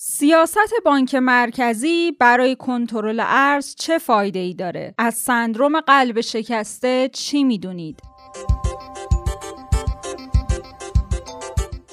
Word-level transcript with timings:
سیاست 0.00 0.74
بانک 0.84 1.14
مرکزی 1.14 2.12
برای 2.20 2.56
کنترل 2.56 3.22
ارز 3.26 3.74
چه 3.74 3.98
فایده 3.98 4.38
ای 4.38 4.54
داره؟ 4.54 4.94
از 4.98 5.14
سندروم 5.14 5.80
قلب 5.80 6.20
شکسته 6.20 7.10
چی 7.12 7.44
می‌دونید؟ 7.44 8.00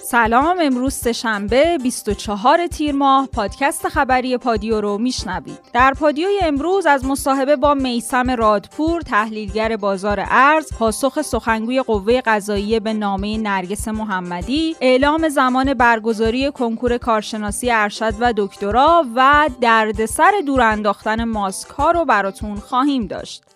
سلام 0.08 0.58
امروز 0.62 0.94
سهشنبه 0.94 1.78
24 1.78 2.68
تیر 2.68 2.96
ماه. 2.96 3.28
پادکست 3.28 3.88
خبری 3.88 4.38
پادیو 4.38 4.82
رو 4.82 4.98
میشنوید. 4.98 5.60
در 5.74 5.94
پادیوی 5.94 6.40
امروز 6.42 6.86
از 6.86 7.06
مصاحبه 7.06 7.56
با 7.56 7.74
میسم 7.74 8.32
رادپور 8.32 9.02
تحلیلگر 9.02 9.78
بازار 9.78 10.24
ارز 10.28 10.74
پاسخ 10.80 11.22
سخنگوی 11.22 11.82
قوه 11.82 12.22
قضاییه 12.22 12.80
به 12.80 12.94
نامه 12.94 13.38
نرگس 13.38 13.88
محمدی 13.88 14.76
اعلام 14.82 15.30
زمان 15.30 15.74
برگزاری 15.74 16.52
کنکور 16.52 16.98
کارشناسی 16.98 17.72
ارشد 17.72 18.14
و 18.20 18.34
دکترا 18.38 19.06
و 19.16 19.50
دردسر 19.62 20.32
دور 20.46 20.62
انداختن 20.62 21.24
ماسک 21.24 21.70
ها 21.70 21.92
رو 21.92 22.06
براتون 22.06 22.56
خواهیم 22.56 23.08
داشت. 23.08 23.55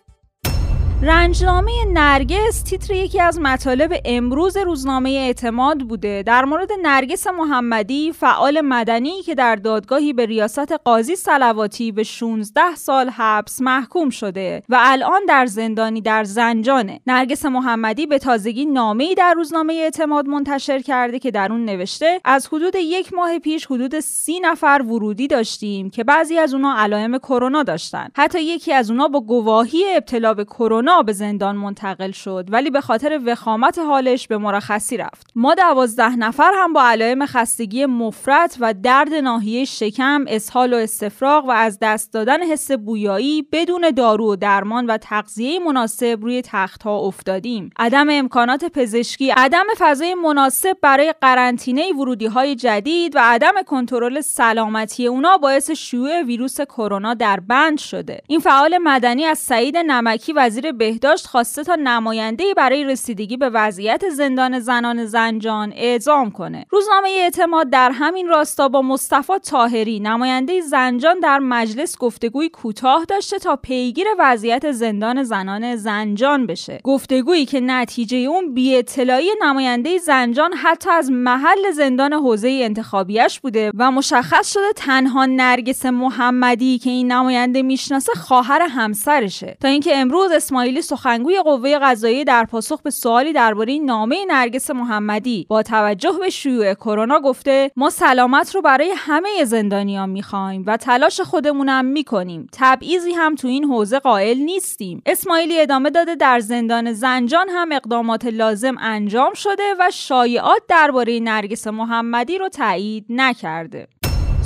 رنجنامه 1.01 1.71
نرگس 1.93 2.61
تیتر 2.61 2.93
یکی 2.93 3.21
از 3.21 3.39
مطالب 3.39 4.01
امروز 4.05 4.57
روزنامه 4.57 5.09
اعتماد 5.09 5.79
بوده. 5.79 6.23
در 6.23 6.45
مورد 6.45 6.69
نرگس 6.83 7.27
محمدی 7.27 8.11
فعال 8.11 8.61
مدنی 8.61 9.21
که 9.21 9.35
در 9.35 9.55
دادگاهی 9.55 10.13
به 10.13 10.25
ریاست 10.25 10.71
قاضی 10.71 11.15
سلواتی 11.15 11.91
به 11.91 12.03
16 12.03 12.75
سال 12.75 13.09
حبس 13.09 13.61
محکوم 13.61 14.09
شده 14.09 14.63
و 14.69 14.77
الان 14.79 15.21
در 15.27 15.45
زندانی 15.45 16.01
در 16.01 16.23
زنجانه. 16.23 16.99
نرگس 17.07 17.45
محمدی 17.45 18.05
به 18.05 18.19
تازگی 18.19 18.65
نامه‌ای 18.65 19.15
در 19.15 19.33
روزنامه 19.33 19.73
اعتماد 19.73 20.27
منتشر 20.27 20.79
کرده 20.79 21.19
که 21.19 21.31
در 21.31 21.51
اون 21.51 21.65
نوشته 21.65 22.21
از 22.25 22.47
حدود 22.47 22.75
یک 22.75 23.13
ماه 23.13 23.39
پیش 23.39 23.65
حدود 23.65 23.99
سی 23.99 24.39
نفر 24.39 24.81
ورودی 24.85 25.27
داشتیم 25.27 25.89
که 25.89 26.03
بعضی 26.03 26.37
از 26.37 26.53
اونا 26.53 26.75
علائم 26.77 27.17
کرونا 27.17 27.63
داشتن. 27.63 28.07
حتی 28.15 28.41
یکی 28.41 28.73
از 28.73 28.91
اونا 28.91 29.07
با 29.07 29.21
گواهی 29.21 29.83
ابتلا 29.95 30.33
به 30.33 30.45
کرونا 30.45 30.88
به 31.05 31.13
زندان 31.13 31.55
منتقل 31.55 32.11
شد 32.11 32.45
ولی 32.49 32.69
به 32.69 32.81
خاطر 32.81 33.19
وخامت 33.25 33.79
حالش 33.79 34.27
به 34.27 34.37
مرخصی 34.37 34.97
رفت. 34.97 35.31
ما 35.35 35.55
دوازده 35.55 36.15
نفر 36.15 36.51
هم 36.55 36.73
با 36.73 36.83
علائم 36.83 37.25
خستگی 37.25 37.85
مفرط 37.85 38.57
و 38.59 38.73
درد 38.73 39.13
ناحیه 39.13 39.65
شکم 39.65 40.25
اسهال 40.27 40.73
و 40.73 40.77
استفراغ 40.77 41.45
و 41.45 41.51
از 41.51 41.77
دست 41.81 42.13
دادن 42.13 42.43
حس 42.43 42.71
بویایی 42.71 43.41
بدون 43.51 43.91
دارو 43.91 44.31
و 44.31 44.35
درمان 44.35 44.85
و 44.85 44.97
تغذیه 44.97 45.59
مناسب 45.59 46.17
روی 46.21 46.41
تخت 46.45 46.83
ها 46.83 46.97
افتادیم. 46.97 47.69
عدم 47.77 48.07
امکانات 48.09 48.65
پزشکی 48.65 49.29
عدم 49.29 49.65
فضای 49.77 50.13
مناسب 50.13 50.77
برای 50.81 51.13
قرنطینه 51.21 51.93
ورودی 51.93 52.25
های 52.25 52.55
جدید 52.55 53.15
و 53.15 53.19
عدم 53.23 53.53
کنترل 53.67 54.21
سلامتی 54.21 55.07
اونا 55.07 55.37
باعث 55.37 55.71
شیوع 55.71 56.21
ویروس 56.21 56.61
کرونا 56.61 57.13
در 57.13 57.39
بند 57.39 57.77
شده. 57.77 58.21
این 58.27 58.39
فعال 58.39 58.77
مدنی 58.77 59.25
از 59.25 59.39
سعید 59.39 59.77
نمکی 59.77 60.33
وزیر 60.33 60.71
بهداشت 60.79 61.27
خواسته 61.27 61.63
تا 61.63 61.75
نماینده 61.75 62.53
برای 62.57 62.83
رسیدگی 62.83 63.37
به 63.37 63.49
وضعیت 63.49 64.09
زندان 64.09 64.59
زنان 64.59 65.05
زنجان 65.05 65.73
اعزام 65.75 66.31
کنه. 66.31 66.65
روزنامه 66.69 67.09
اعتماد 67.09 67.69
در 67.69 67.91
همین 67.91 68.27
راستا 68.27 68.67
با 68.67 68.81
مصطفی 68.81 69.33
تاهری 69.37 69.99
نماینده 69.99 70.61
زنجان 70.61 71.19
در 71.19 71.39
مجلس 71.39 71.97
گفتگوی 71.97 72.49
کوتاه 72.49 73.05
داشته 73.05 73.39
تا 73.39 73.55
پیگیر 73.55 74.07
وضعیت 74.19 74.71
زندان 74.71 75.23
زنان 75.23 75.75
زنجان 75.75 76.45
بشه. 76.45 76.79
گفتگویی 76.83 77.45
که 77.45 77.59
نتیجه 77.59 78.17
اون 78.17 78.53
بی 78.53 78.75
اطلاعی 78.75 79.29
نماینده 79.41 79.97
زنجان 79.97 80.53
حتی 80.53 80.89
از 80.89 81.11
محل 81.11 81.71
زندان 81.73 82.13
حوزه 82.13 82.59
انتخابیش 82.63 83.39
بوده 83.39 83.71
و 83.77 83.91
مشخص 83.91 84.53
شده 84.53 84.73
تنها 84.75 85.25
نرگس 85.25 85.85
محمدی 85.85 86.79
که 86.79 86.89
این 86.89 87.11
نماینده 87.11 87.61
می‌شناسه 87.61 88.13
خواهر 88.13 88.61
همسرشه. 88.61 89.57
تا 89.61 89.67
اینکه 89.67 89.97
امروز 89.97 90.31
اسماعیل 90.31 90.68
اسماعیلی 90.69 90.81
سخنگوی 90.81 91.41
قوه 91.41 91.79
قضاییه 91.79 92.23
در 92.23 92.45
پاسخ 92.45 92.81
به 92.81 92.89
سوالی 92.89 93.33
درباره 93.33 93.77
نامه 93.77 94.25
نرگس 94.27 94.71
محمدی 94.71 95.45
با 95.49 95.63
توجه 95.63 96.11
به 96.19 96.29
شیوع 96.29 96.73
کرونا 96.73 97.19
گفته 97.19 97.71
ما 97.75 97.89
سلامت 97.89 98.55
رو 98.55 98.61
برای 98.61 98.93
همه 98.95 99.45
زندانیان 99.45 100.09
می‌خوایم 100.09 100.63
و 100.67 100.77
تلاش 100.77 101.21
خودمونم 101.21 101.85
می‌کنیم. 101.85 102.47
تبعیضی 102.53 103.11
هم 103.11 103.35
تو 103.35 103.47
این 103.47 103.63
حوزه 103.63 103.99
قائل 103.99 104.37
نیستیم. 104.37 105.01
اسماعیلی 105.05 105.61
ادامه 105.61 105.89
داده 105.89 106.15
در 106.15 106.39
زندان 106.39 106.93
زنجان 106.93 107.49
هم 107.49 107.71
اقدامات 107.71 108.25
لازم 108.25 108.75
انجام 108.79 109.33
شده 109.33 109.75
و 109.79 109.91
شایعات 109.93 110.61
درباره 110.67 111.19
نرگس 111.19 111.67
محمدی 111.67 112.37
رو 112.37 112.49
تایید 112.49 113.05
نکرده. 113.09 113.87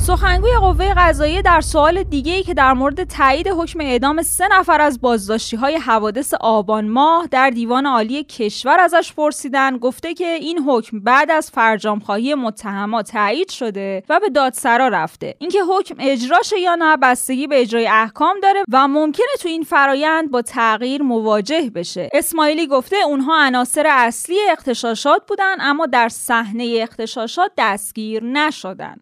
سخنگوی 0.08 0.58
قوه 0.60 0.94
قضاییه 0.94 1.42
در 1.42 1.62
سوال 1.62 2.04
دیگه 2.04 2.34
ای 2.34 2.44
که 2.44 2.54
در 2.54 2.74
مورد 2.74 3.04
تایید 3.04 3.48
حکم 3.48 3.82
اعدام 3.82 4.22
سه 4.22 4.48
نفر 4.52 4.82
از 4.82 5.02
بازداشتی 5.02 5.56
های 5.56 5.76
حوادث 5.76 6.34
آبان 6.34 6.88
ماه 6.88 7.28
در 7.32 7.50
دیوان 7.50 7.86
عالی 7.86 8.24
کشور 8.24 8.80
ازش 8.80 9.14
پرسیدن 9.14 9.78
گفته 9.78 10.14
که 10.14 10.28
این 10.28 10.60
حکم 10.60 11.00
بعد 11.00 11.32
از 11.32 11.52
فرجامخواهی 11.52 12.36
متهما 12.36 13.04
تایید 13.04 13.50
شده 13.50 14.04
و 14.10 14.20
به 14.20 14.30
دادسرا 14.30 14.88
رفته. 14.88 15.36
اینکه 15.40 15.60
حکم 15.70 15.96
اجراش 16.00 16.54
یا 16.64 16.76
نه 16.76 16.98
بستگی 16.98 17.48
به 17.48 17.62
اجرای 17.62 17.88
احکام 17.88 18.36
داره 18.44 18.64
و 18.72 18.88
ممکنه 18.88 19.34
تو 19.40 19.50
این 19.50 19.64
فرایند 19.64 20.32
با 20.32 20.42
تغییر 20.42 21.02
مواجه 21.02 21.72
بشه. 21.76 22.10
اسماعیلی 22.14 22.68
گفته 22.68 22.96
اونها 23.08 23.46
عناصر 23.46 23.86
اصلی 23.90 24.38
اختشاشات 24.52 25.22
بودن 25.28 25.56
اما 25.60 25.86
در 25.86 26.10
صحنه 26.10 26.78
اختشاشات 26.82 27.52
دستگیر 27.58 28.24
نشدن. 28.24 28.96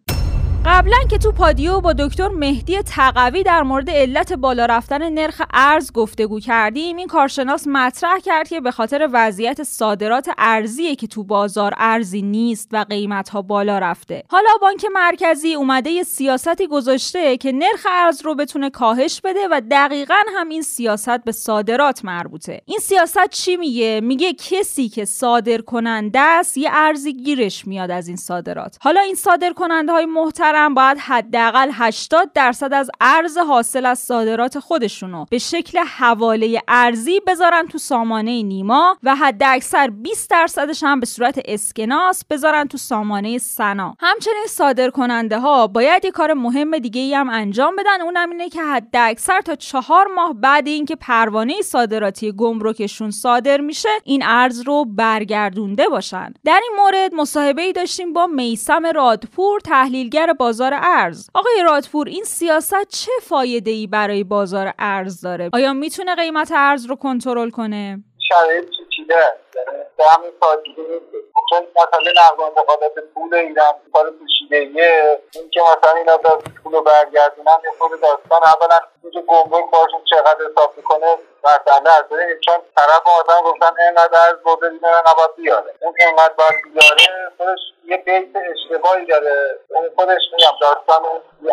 قبلا 0.66 0.96
که 1.10 1.18
تو 1.18 1.32
پادیو 1.32 1.80
با 1.80 1.92
دکتر 1.92 2.28
مهدی 2.28 2.82
تقوی 2.82 3.42
در 3.42 3.62
مورد 3.62 3.90
علت 3.90 4.32
بالا 4.32 4.66
رفتن 4.66 5.08
نرخ 5.08 5.42
ارز 5.54 5.92
گفتگو 5.92 6.40
کردیم 6.40 6.96
این 6.96 7.06
کارشناس 7.06 7.66
مطرح 7.66 8.18
کرد 8.18 8.48
که 8.48 8.60
به 8.60 8.70
خاطر 8.70 9.08
وضعیت 9.12 9.62
صادرات 9.62 10.30
ارزیه 10.38 10.94
که 10.94 11.06
تو 11.06 11.24
بازار 11.24 11.74
ارزی 11.76 12.22
نیست 12.22 12.68
و 12.72 12.84
قیمت 12.84 13.28
ها 13.28 13.42
بالا 13.42 13.78
رفته. 13.78 14.22
حالا 14.28 14.50
بانک 14.60 14.86
مرکزی 14.92 15.54
اومده 15.54 15.90
یه 15.90 16.02
سیاستی 16.02 16.66
گذاشته 16.66 17.36
که 17.36 17.52
نرخ 17.52 17.86
ارز 17.90 18.22
رو 18.22 18.34
بتونه 18.34 18.70
کاهش 18.70 19.20
بده 19.20 19.48
و 19.50 19.60
دقیقا 19.70 20.22
هم 20.36 20.48
این 20.48 20.62
سیاست 20.62 21.24
به 21.24 21.32
صادرات 21.32 22.04
مربوطه. 22.04 22.60
این 22.64 22.78
سیاست 22.78 23.30
چی 23.30 23.56
میگه؟ 23.56 24.00
میگه 24.02 24.32
کسی 24.32 24.88
که 24.88 25.04
صادر 25.04 25.58
کننده 25.58 26.20
است 26.20 26.58
یه 26.58 26.70
ارزی 26.72 27.12
گیرش 27.12 27.66
میاد 27.66 27.90
از 27.90 28.08
این 28.08 28.16
صادرات. 28.16 28.78
حالا 28.80 29.00
این 29.00 29.14
صادر 29.14 29.52
کننده 29.52 29.92
های 29.92 30.06
محترم 30.06 30.51
محترم 30.52 30.74
باید 30.74 30.98
حداقل 30.98 31.70
80 31.72 32.32
درصد 32.32 32.72
از 32.72 32.90
ارز 33.00 33.38
حاصل 33.38 33.86
از 33.86 33.98
صادرات 33.98 34.58
خودشونو 34.58 35.24
به 35.30 35.38
شکل 35.38 35.78
حواله 35.78 36.62
ارزی 36.68 37.20
بذارن 37.26 37.66
تو 37.66 37.78
سامانه 37.78 38.42
نیما 38.42 38.96
و 39.02 39.16
حد 39.16 39.42
اکثر 39.42 39.90
20 39.90 40.30
درصدش 40.30 40.82
هم 40.82 41.00
به 41.00 41.06
صورت 41.06 41.40
اسکناس 41.44 42.24
بذارن 42.30 42.68
تو 42.68 42.78
سامانه 42.78 43.38
سنا. 43.38 43.96
همچنین 44.00 44.44
صادر 44.48 44.90
کننده 44.90 45.38
ها 45.38 45.66
باید 45.66 46.04
یه 46.04 46.10
کار 46.10 46.32
مهم 46.32 46.78
دیگه 46.78 47.00
ای 47.00 47.14
هم 47.14 47.30
انجام 47.30 47.76
بدن. 47.76 48.00
اونم 48.00 48.30
اینه 48.30 48.48
که 48.48 48.62
حد 48.62 48.96
اکثر 48.96 49.40
تا 49.40 49.54
چهار 49.54 50.06
ماه 50.06 50.32
بعد 50.34 50.68
اینکه 50.68 50.96
پروانه 50.96 51.62
صادراتی 51.62 52.32
گمرکشون 52.32 53.10
صادر 53.10 53.60
میشه 53.60 53.88
این 54.04 54.22
ارز 54.24 54.60
رو 54.60 54.84
برگردونده 54.84 55.88
باشن. 55.88 56.34
در 56.44 56.60
این 56.62 56.72
مورد 56.76 57.14
مصاحبه 57.14 57.62
ای 57.62 57.72
داشتیم 57.72 58.12
با 58.12 58.26
میسم 58.26 58.86
رادپور 58.86 59.60
تحلیلگر 59.60 60.32
بازار 60.42 60.72
ارز. 60.74 61.28
آقای 61.34 61.62
رادپور 61.64 62.08
این 62.08 62.24
سیاست 62.24 62.88
چه 62.88 63.12
فایده 63.22 63.70
ای 63.70 63.86
برای 63.86 64.24
بازار 64.24 64.74
ارز 64.78 65.20
داره؟ 65.20 65.50
آیا 65.52 65.72
می‌تونه 65.72 66.14
قیمت 66.14 66.52
ارز 66.54 66.86
رو 66.86 66.96
کنترل 66.96 67.50
کنه؟ 67.50 67.98
شرایط 68.28 68.64
پیچیده 68.64 69.14
یعنی 69.56 69.78
به 69.96 70.04
همین 70.12 70.30
سادگی 70.40 70.70
نیست. 70.70 71.12
چون 71.50 71.62
مثلا 71.76 72.12
نقد 72.22 72.58
مقابلت 72.58 73.04
پول 73.14 73.34
ایران 73.34 73.74
کار 73.92 74.10
پیچیدگیه 74.10 75.20
این 75.34 75.50
که 75.50 75.60
مثلا 75.60 75.98
اینا 75.98 76.16
پول 76.62 76.72
رو 76.72 76.82
برگردونن 76.82 77.56
یه 77.64 77.70
خود 77.78 77.90
داستان 77.90 78.40
اولا 78.44 78.78
اینکه 79.02 79.20
گمرک 79.20 79.70
باشون 79.70 80.04
چقدر 80.10 80.44
حساب 80.50 80.72
می‌کنه؟ 80.76 81.18
مسئله 81.44 81.90
هست 81.90 82.08
چون 82.44 82.58
طرف 82.76 83.02
آدم 83.20 83.40
گفتن 83.50 83.80
اینقدر 83.80 84.28
از 84.28 84.42
برده 84.42 84.68
دیگه 84.68 84.88
نباید 84.88 85.34
بیاره. 85.36 85.74
اون 85.80 85.94
اینقدر 85.98 86.34
باید 86.34 86.54
بیاره 86.74 87.32
خودش 87.36 87.58
یه 87.84 87.96
بیت 87.96 88.28
اشتباهی 88.52 89.06
داره. 89.06 89.58
اون 89.68 89.90
خودش 89.96 90.22
میگم 90.32 90.56
داستان 90.60 91.04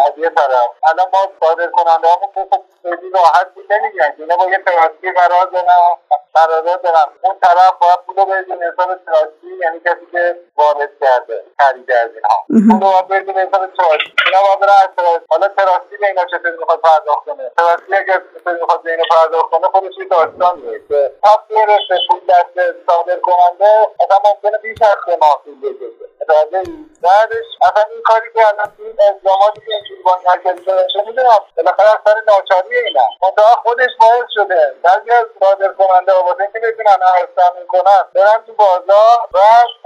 از 0.07 0.13
یه 0.18 0.30
طرف. 0.30 0.69
الان 0.92 1.07
ما 1.13 1.19
صادر 1.48 1.68
کننده 1.68 2.07
همون 2.07 2.50
خب 2.51 2.63
خیلی 2.81 3.12
راحت 3.12 3.48
نمیگن. 3.69 4.13
اینا 4.18 4.38
با 4.38 4.46
یه 4.46 4.57
پراستی 4.57 5.12
قرار 5.12 5.46
دارن 5.46 5.96
قرارداد 6.34 6.81
دارن. 6.81 7.06
اون 7.22 7.36
طرف 7.44 7.74
باید 7.81 8.00
پول 8.06 8.16
بدون 8.25 8.63
حساب 8.63 9.06
تراستی 9.06 9.48
یعنی 9.62 9.80
کسی 9.80 10.06
که 10.12 10.38
وارد 10.57 10.90
کرده 11.01 11.44
خریده 11.60 12.00
از 12.00 12.10
اینها. 12.16 12.69
پول 12.69 12.92
باید 12.92 13.07
بدون 13.07 13.36
حساب 13.36 13.74
تراستی 13.78 14.13
اینا 14.25 14.42
باید 14.48 14.60
برن 14.60 14.69
از 14.84 15.22
حالا 15.30 15.48
تراستی 15.48 15.98
به 15.98 16.07
اینا 16.07 16.25
چطور 16.25 16.51
می‌خواد 16.51 16.81
پرداخت 16.81 17.25
کنه؟ 17.25 17.38
تراستی 17.57 17.95
اگر 17.95 18.21
به 18.45 18.91
اینا 18.91 19.03
پرداخت 19.12 19.50
کنه 19.51 19.68
خودش 19.68 19.97
یه 19.97 20.06
داستان 20.06 20.62
نیست 20.62 20.88
پس 21.24 21.39
می‌رسه 21.50 22.00
پول 22.09 22.19
دست 22.30 22.75
صادر 22.88 23.19
کننده 23.19 23.88
اصلا 24.00 24.18
ممکنه 24.25 24.57
بیش 24.57 24.81
از 24.81 24.97
سه 25.06 25.18
ماه 25.21 25.41
طول 25.45 25.59
بکشه 25.62 26.09
کرده 26.30 26.63
بعدش 27.01 27.45
اصلا 27.62 27.83
این 27.94 28.01
کاری 28.03 28.30
که 28.33 28.47
الان 28.47 28.71
این 28.80 28.97
الزاماتی 29.07 29.62
که 29.65 29.74
اینجوری 29.74 30.01
بانک 30.03 30.25
مرکزی 30.25 30.65
داشته 30.65 31.00
می‌دونم 31.07 31.41
بالاخره 31.56 31.89
از 31.89 32.00
سر 32.06 32.21
ناچاری 32.27 32.77
اینا 32.77 33.01
منتها 33.24 33.62
خودش 33.63 33.89
باعث 34.00 34.30
شده 34.33 34.75
بعضی 34.83 35.12
از 35.12 35.25
صادر 35.39 35.74
کننده 35.74 36.13
واسه 36.13 36.41
اینکه 36.41 36.59
بتونن 36.59 36.97
ارز 37.15 37.30
تامین 37.36 37.68
کنن 37.68 38.03
برن 38.13 38.44
تو 38.45 38.53
بازار 38.53 39.18
و 39.33 39.38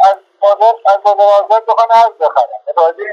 از 0.09 0.17
بازار 0.43 0.73
از 0.85 0.97
بازار 1.03 1.43
آزاد 1.43 1.65
بخوان 1.65 1.87
ارز 1.93 2.13
بخرن 2.19 2.59
متوجه 2.67 3.03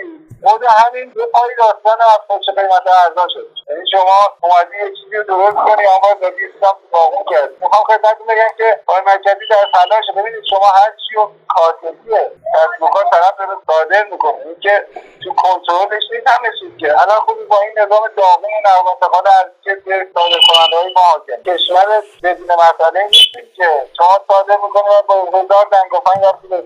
خود 0.45 0.65
همین 0.65 1.13
یه 1.17 1.27
پای 1.27 1.51
داستان 1.59 1.99
افزایش 2.03 2.47
قیمت 2.57 2.87
ارزها 2.87 3.27
شد. 3.35 3.47
یعنی 3.69 3.83
شما 3.93 4.19
اومدی 4.41 4.77
یه 4.77 4.91
چیزی 4.97 5.17
رو 5.17 5.23
درست 5.23 5.57
کنی 5.57 5.87
اما 5.87 6.15
دادی 6.21 6.53
سیستم 6.53 6.77
باقون 6.91 7.25
کرد. 7.31 7.51
می‌خوام 7.63 7.85
خدمتتون 7.85 8.27
بگم 8.27 8.53
که 8.57 8.81
پای 8.87 9.01
مرکزی 9.07 9.47
در 9.51 9.67
تلاشه 9.75 10.13
ببینید 10.17 10.45
شما 10.51 10.67
هر 10.67 10.91
چی 10.91 11.15
رو 11.15 11.31
کاسبیه 11.49 12.31
تصمیمات 12.55 13.07
طرف 13.13 13.39
داره 13.39 13.57
صادر 13.67 14.05
می‌کنه. 14.05 14.39
اینکه 14.47 14.87
تو 15.25 15.35
کنترلش 15.35 16.03
نیست 16.13 16.29
همه 16.29 16.49
چیز 16.61 16.71
که. 16.81 17.03
الان 17.03 17.21
خوبی 17.27 17.45
با 17.45 17.61
این 17.61 17.73
نظام 17.79 18.03
داغون 18.17 18.51
نقل 18.67 18.87
و 18.87 18.89
انتقال 18.89 19.25
ارزی 19.39 19.61
که 19.65 19.73
صادر 20.15 20.41
کننده 20.49 20.77
های 20.77 20.93
ما 20.95 21.03
حاکم 21.03 21.43
کشور 21.43 21.87
بدون 22.23 22.51
مسئله 22.55 23.07
نیست 23.07 23.55
که 23.57 23.69
شما 23.97 24.15
صادر 24.29 24.57
می‌کنه 24.65 24.89
و 24.99 25.03
با 25.03 25.15
هزار 25.15 25.67
دنگ 25.73 25.95
و 25.95 26.01
فنگ 26.07 26.25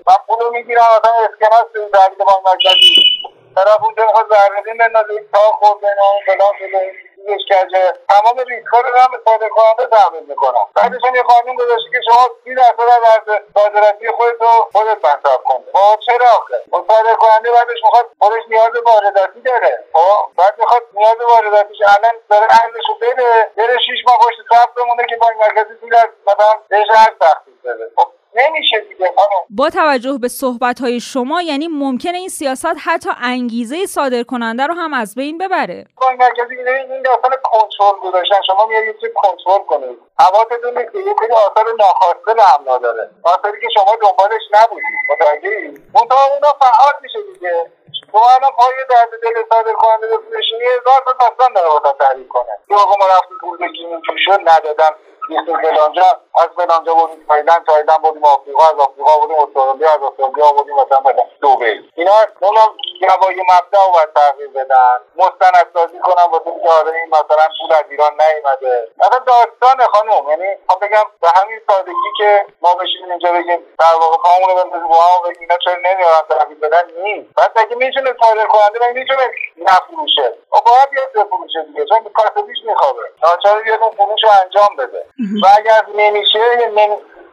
من 0.08 0.16
پول 0.26 0.38
رو 0.55 0.61
می‌گیرم 0.61 0.83
مثلا 0.83 1.15
اسکناس 1.27 1.91
در 1.93 2.09
بانک 2.19 2.43
مرکزی 2.45 3.23
طرف 3.55 3.83
اونجا 3.83 4.06
می‌خواد 4.06 4.27
زرندین 4.29 4.79
بندازه 4.79 5.25
تا 5.33 5.39
خورده 5.39 5.89
نام 6.01 6.17
فلان 6.27 6.53
شده. 6.59 6.93
کجه 7.27 7.93
تمام 8.09 8.39
ریسک 8.49 8.67
ها 8.73 8.81
رو 8.81 8.99
هم 8.99 9.11
به 9.12 9.19
صادر 9.25 9.49
کننده 9.49 9.97
تحمیل 9.97 10.23
می‌کنم. 10.23 10.67
بعدش 10.75 11.05
هم 11.05 11.15
یه 11.15 11.23
قانون 11.23 11.56
گذاشته 11.56 11.91
که 11.91 12.01
شما 12.06 12.25
سی 12.45 12.55
درصد 12.55 12.89
از 13.15 13.41
صادراتی 13.55 14.11
خودت 14.11 14.41
رو 14.41 14.53
خودت 14.73 14.99
مصرف 15.05 15.43
کن. 15.45 15.65
خب 15.73 16.01
چرا 16.06 16.27
آخه؟ 16.27 16.55
اون 16.71 16.85
صادر 16.89 17.15
کننده 17.15 17.50
بعدش 17.50 17.81
می‌خواد 17.85 18.07
خودش 18.19 18.43
نیاز 18.49 18.73
وارداتی 18.87 19.41
داره. 19.41 19.85
خب 19.93 20.37
بعد 20.37 20.55
می‌خواد 20.59 20.83
نیاز 20.93 21.21
وارداتیش. 21.21 21.79
الان 21.87 22.15
داره 22.31 22.47
ارزش 22.62 22.87
رو 22.89 22.95
بده. 22.95 23.50
بره 23.57 23.79
شیش 23.87 24.00
ماه 24.07 24.19
پشت 24.19 24.39
صف 24.53 24.69
بمونه 24.77 25.05
که 25.09 25.17
بانک 25.17 25.37
مرکزی 25.37 25.75
سی 25.81 25.89
درصد 25.89 26.11
مثلا 26.27 26.53
بهش 26.69 26.89
هر 26.95 27.15
تخفیف 27.21 27.61
بده. 27.65 27.91
خب 27.97 28.09
نمیشه 28.35 28.81
دیگه 28.81 29.13
با 29.51 29.71
توجه 29.71 30.19
به 30.21 30.29
صحبت 30.29 30.81
های 30.81 31.01
شما 31.01 31.43
یعنی 31.43 31.69
ممکنه 31.69 32.19
این 32.19 32.29
سیاست 32.29 32.77
حتی 32.85 33.11
انگیزه 33.23 33.87
صادر 33.87 34.23
کننده 34.23 34.67
رو 34.67 34.75
هم 34.75 34.95
از 34.95 35.15
بین 35.15 35.39
ببره. 35.39 35.85
بانک 36.01 36.21
مرکزی 36.21 36.55
این 36.55 37.03
داستان 37.03 37.33
کنترل 37.43 38.01
گذاشتن. 38.03 38.41
شما 38.47 38.67
میاد 38.67 38.85
یه 38.85 39.11
کنترل 39.15 39.65
کنید. 39.67 39.99
حواستون 40.19 40.79
نیست 40.79 40.93
که 40.93 40.99
یه 40.99 41.15
سری 41.21 41.33
آثار 41.33 41.67
ناخواسته 41.79 42.33
هم 42.53 42.65
داره 42.81 43.11
آثاری 43.23 43.61
که 43.61 43.69
شما 43.75 43.93
دنبالش 44.03 44.43
نبودید. 44.55 44.99
متوجه 45.11 45.81
منتها 45.95 46.25
اونا 46.35 46.53
فعال 46.63 46.95
میشه 47.03 47.19
دیگه. 47.33 47.71
شما 48.11 48.23
الان 48.37 48.53
پای 48.59 48.75
درد 48.91 49.21
دل 49.23 49.37
صادر 49.53 49.73
کننده 49.73 50.07
بشینی 50.17 50.65
هزار 50.65 51.01
تا 51.07 51.13
داستان 51.21 51.53
داره 51.55 51.69
واسه 51.69 51.99
تعریف 52.01 52.29
کنه. 52.29 52.55
که 52.69 52.75
آقا 52.75 52.95
ما 53.01 53.07
رفتیم 53.07 53.39
پول 53.41 53.59
بگیریم 53.59 54.01
شد 54.25 54.41
ندادن 54.41 54.93
نیستیم 55.31 55.57
فلانجا 55.63 56.21
از 56.43 56.49
فلانجا 56.57 56.95
بودیم 56.95 57.25
تایلند 57.29 57.65
تایلند 57.67 58.03
بودیم 58.03 58.25
آفریقا 58.25 58.65
از 58.65 58.79
آفریقا 58.79 59.19
بودیم 59.21 59.37
استرالیا 59.37 59.91
از 59.93 60.03
استرالیا 60.03 60.53
بودیم 60.57 60.75
مثلا 60.75 61.01
مثلا 61.01 61.25
دوبی 61.41 61.91
اینا 61.95 62.13
اونا 62.41 62.65
جوای 63.01 63.37
مبدا 63.53 63.87
رو 63.87 63.93
باید 63.93 64.09
تغییر 64.15 64.51
بدن. 64.51 64.97
مستندسازی 65.17 65.99
کنم 65.99 66.33
واسه 66.33 66.47
اینکه 66.47 66.69
آره 66.69 66.93
این 66.93 67.09
مثلا 67.09 67.47
پول 67.61 67.73
از 67.73 67.85
ایران 67.91 68.13
نیومده. 68.23 68.89
مثلا 68.99 69.19
داستان 69.19 69.87
خانم 69.87 70.31
یعنی 70.31 70.49
خب 70.69 70.85
بگم 70.85 71.07
به 71.21 71.29
همین 71.37 71.61
سادگی 71.69 72.11
که 72.19 72.47
ما 72.63 72.75
بشینیم 72.75 73.11
اینجا 73.11 73.33
بگیم 73.33 73.61
در 73.79 73.95
واقع 74.01 74.17
پامون 74.25 74.49
رو 74.51 74.55
بندازیم 74.65 74.89
با 74.89 74.95
هم 74.95 75.23
بگیم 75.31 75.41
اینا 75.41 75.59
چرا 75.65 75.75
نمیارن 75.75 76.23
تحویل 76.31 76.59
بدن؟ 76.59 76.85
نیست. 77.03 77.29
بعد 77.37 77.53
اگه 77.57 77.77
می‌تونه 77.77 78.15
صادر 78.23 78.47
کننده 78.47 78.79
مگه 78.83 79.01
می‌تونه 79.01 79.31
نفروشه 79.57 80.29
و 80.53 80.57
باید 80.67 80.91
بیاد 80.91 81.27
بفروشه 81.27 81.63
دیگه 81.63 81.85
چون 81.85 81.99
کاسبیش 82.15 82.59
میخوابه. 82.65 83.03
ناچار 83.23 83.63
بیاد 83.63 83.83
اون 83.83 83.91
فروش 83.91 84.25
رو 84.25 84.31
انجام 84.43 84.77
بده. 84.79 85.07
و 85.43 85.47
اگر 85.59 85.83
نمیشه 86.25 86.67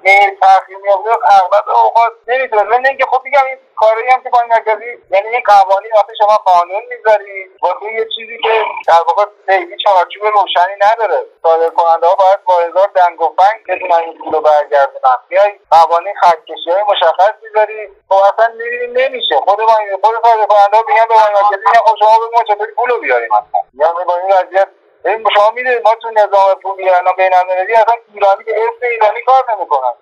نمی 0.03 0.37
تاخیر 0.41 0.77
میفته 0.77 1.09
اغلب 1.09 1.69
اوقات 1.69 2.13
نمی‌تونه 2.27 2.63
من 2.63 2.85
اینکه 2.85 3.05
خب 3.05 3.21
میگم 3.23 3.45
این 3.45 3.57
کاری 3.75 4.09
هم 4.13 4.23
که 4.23 4.29
با 4.29 4.39
مرکزی 4.49 4.97
یعنی 5.11 5.27
این 5.27 5.41
قوانین 5.45 5.91
وقتی 5.95 6.13
شما 6.17 6.35
قانون 6.35 6.83
می‌ذاری 6.89 7.49
واسه 7.61 7.93
یه 7.93 8.07
چیزی 8.15 8.37
که 8.37 8.65
در 8.87 9.03
واقع 9.07 9.25
خیلی 9.45 9.77
چارچوب 9.83 10.23
روشنی 10.23 10.75
نداره. 10.81 11.25
صادر 11.43 11.69
کننده 11.69 12.07
ها 12.07 12.15
باید 12.15 12.43
با 12.45 12.53
هزار 12.53 12.89
دنگ 12.95 13.21
و 13.21 13.35
فنگ 13.39 13.59
بتونن 13.67 13.99
این 13.99 14.17
پول 14.17 14.33
رو 14.33 14.41
برگردونن. 14.41 15.17
میای 15.29 15.59
قوانین 15.71 16.15
های 16.23 16.83
مشخص 16.91 17.33
می‌ذاری 17.43 17.89
خب 18.09 18.21
اصلا 18.33 18.53
می‌بینی 18.53 18.87
نمیشه. 18.87 19.35
خود 19.35 19.61
ما 19.61 19.75
خود 20.03 20.15
صادر 20.25 20.45
کننده 20.45 20.77
ها 20.77 20.83
میگن 20.87 21.07
به 21.09 21.15
مرکزی 21.15 21.65
خب 21.85 21.95
شما 21.99 22.19
به 22.19 22.37
ما 22.37 22.43
چطوری 22.47 22.71
پول 22.71 22.89
رو 22.89 22.99
بیاریم 22.99 23.29
اصلا 23.33 23.61
یعنی 23.73 24.05
با 24.05 24.15
این 24.15 24.31
وضعیت 24.35 24.67
این 25.05 25.25
شما 25.35 25.51
می‌دونید 25.55 25.81
ما 25.83 25.95
تو 26.01 26.11
نظام 26.11 26.55
پولی 26.63 26.89
الان 26.89 27.13
بین 27.17 27.31
المللی 27.33 27.73
اصلا 27.73 27.95
ایرانی 28.13 28.43
که 28.43 28.51
اسم 28.51 28.85
ایرانی 28.91 29.21
کار 29.25 29.43
نمی‌کنن. 29.55 29.93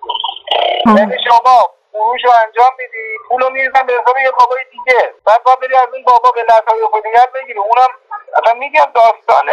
یعنی 0.98 1.16
شما 1.24 1.74
فروش 2.00 2.24
رو 2.24 2.30
انجام 2.46 2.72
میدی. 2.78 3.06
پول 3.28 3.40
رو 3.42 3.50
میریزن 3.50 3.86
به 3.86 3.92
حساب 3.92 4.16
یه 4.24 4.30
بابای 4.38 4.64
دیگه. 4.70 5.14
بعد 5.26 5.42
با 5.44 5.56
بری 5.62 5.74
از 5.74 5.88
اون 5.92 6.02
بابا 6.02 6.30
به 6.34 6.42
های 6.68 6.82
خودیت 6.90 7.28
بگیری. 7.34 7.58
اونم 7.58 7.92
اصلا 8.36 8.58
میگم 8.58 8.86
داستانه. 8.94 9.52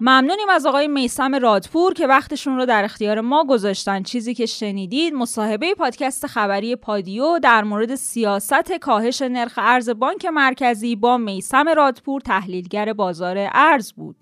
ممنونیم 0.00 0.48
از 0.48 0.66
آقای 0.66 0.88
میسم 0.88 1.34
رادپور 1.34 1.94
که 1.94 2.06
وقتشون 2.06 2.56
رو 2.56 2.66
در 2.66 2.84
اختیار 2.84 3.20
ما 3.20 3.44
گذاشتن. 3.44 4.02
چیزی 4.02 4.34
که 4.34 4.46
شنیدید 4.46 5.14
مصاحبه 5.14 5.74
پادکست 5.74 6.26
خبری 6.26 6.76
پادیو 6.76 7.38
در 7.38 7.62
مورد 7.62 7.94
سیاست 7.94 8.72
کاهش 8.72 9.22
نرخ 9.22 9.58
ارز 9.58 9.90
بانک 9.90 10.24
مرکزی 10.24 10.96
با 10.96 11.16
میسم 11.16 11.68
رادپور 11.68 12.20
تحلیلگر 12.20 12.92
بازار 12.92 13.36
ارز 13.54 13.92
بود. 13.92 14.16